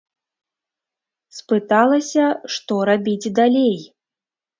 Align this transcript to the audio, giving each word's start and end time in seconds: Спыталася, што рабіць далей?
Спыталася, 1.39 2.25
што 2.55 2.79
рабіць 2.91 3.33
далей? 3.41 3.77